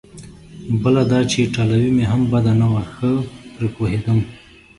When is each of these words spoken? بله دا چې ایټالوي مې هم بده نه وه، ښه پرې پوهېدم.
بله 0.81 1.01
دا 1.11 1.19
چې 1.29 1.37
ایټالوي 1.41 1.89
مې 1.95 2.05
هم 2.11 2.21
بده 2.31 2.53
نه 2.61 2.67
وه، 2.71 2.83
ښه 2.93 3.09
پرې 3.53 3.67
پوهېدم. 3.75 4.19